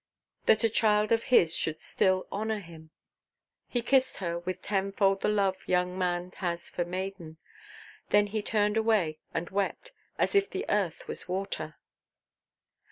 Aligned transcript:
That 0.47 0.63
a 0.63 0.69
child 0.71 1.11
of 1.11 1.25
his 1.25 1.55
should 1.55 1.79
still 1.79 2.25
honour 2.31 2.57
him! 2.59 2.89
He 3.67 3.83
kissed 3.83 4.17
her 4.17 4.39
with 4.39 4.59
tenfold 4.63 5.21
the 5.21 5.29
love 5.29 5.57
young 5.67 5.95
man 5.95 6.33
has 6.37 6.71
for 6.71 6.83
maiden; 6.83 7.37
then 8.09 8.25
he 8.25 8.41
turned 8.41 8.77
away 8.77 9.19
and 9.31 9.51
wept, 9.51 9.91
as 10.17 10.33
if 10.33 10.49
the 10.49 10.65
earth 10.69 11.07
was 11.07 11.27
water. 11.29 11.75